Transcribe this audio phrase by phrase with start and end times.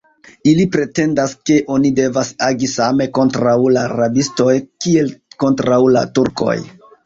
[0.51, 4.51] Ili pretendas, ke oni devas agi same kontraŭ la rabistoj,
[4.87, 5.15] kiel
[5.47, 6.61] kontraŭ la Turkoj.